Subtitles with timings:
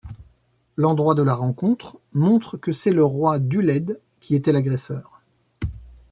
[0.77, 5.21] L'endroit de la rencontre montre que c'est le roi d'Ulaid qui était l'agresseur.